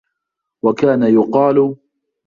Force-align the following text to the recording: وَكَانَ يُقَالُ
وَكَانَ 0.63 1.03
يُقَالُ 1.03 1.75